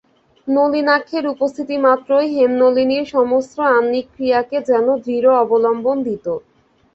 নলিনাক্ষের 0.47 1.25
উপস্থিতিমাত্রই 1.27 2.27
হেমনলিনীর 2.35 3.05
সমস্ত 3.07 3.55
আহ্নিকক্রিয়াকে 3.71 4.57
যেন 4.69 4.85
দৃঢ় 5.03 5.29
অবলম্বন 5.43 5.97
দিত। 6.07 6.25